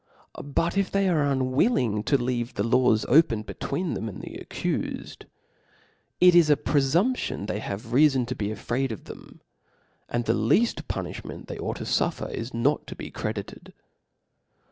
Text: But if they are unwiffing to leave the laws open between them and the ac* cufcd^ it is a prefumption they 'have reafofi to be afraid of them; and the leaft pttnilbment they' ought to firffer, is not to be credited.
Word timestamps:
But 0.55 0.79
if 0.79 0.89
they 0.89 1.07
are 1.09 1.23
unwiffing 1.31 2.03
to 2.05 2.17
leave 2.17 2.55
the 2.55 2.63
laws 2.63 3.05
open 3.07 3.43
between 3.43 3.93
them 3.93 4.09
and 4.09 4.19
the 4.19 4.33
ac* 4.41 4.45
cufcd^ 4.63 5.25
it 6.19 6.33
is 6.33 6.49
a 6.49 6.55
prefumption 6.57 7.45
they 7.45 7.59
'have 7.59 7.83
reafofi 7.83 8.25
to 8.25 8.35
be 8.35 8.49
afraid 8.49 8.91
of 8.91 9.03
them; 9.03 9.41
and 10.09 10.25
the 10.25 10.33
leaft 10.33 10.85
pttnilbment 10.87 11.45
they' 11.45 11.59
ought 11.59 11.77
to 11.77 11.83
firffer, 11.83 12.33
is 12.33 12.51
not 12.51 12.87
to 12.87 12.95
be 12.95 13.11
credited. 13.11 13.73